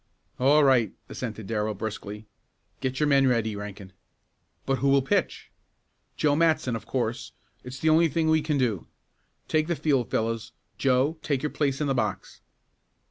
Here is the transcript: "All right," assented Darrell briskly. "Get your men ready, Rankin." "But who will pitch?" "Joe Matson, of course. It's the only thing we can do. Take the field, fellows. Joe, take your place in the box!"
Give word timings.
"All 0.39 0.63
right," 0.63 0.93
assented 1.09 1.45
Darrell 1.45 1.75
briskly. 1.75 2.25
"Get 2.79 2.99
your 2.99 3.05
men 3.05 3.27
ready, 3.27 3.55
Rankin." 3.55 3.93
"But 4.65 4.79
who 4.79 4.89
will 4.89 5.03
pitch?" 5.03 5.51
"Joe 6.17 6.35
Matson, 6.35 6.75
of 6.75 6.87
course. 6.87 7.33
It's 7.63 7.77
the 7.77 7.89
only 7.91 8.07
thing 8.09 8.27
we 8.27 8.41
can 8.41 8.57
do. 8.57 8.87
Take 9.47 9.67
the 9.67 9.75
field, 9.75 10.09
fellows. 10.09 10.53
Joe, 10.79 11.19
take 11.21 11.43
your 11.43 11.51
place 11.51 11.79
in 11.81 11.85
the 11.87 11.93
box!" 11.93 12.41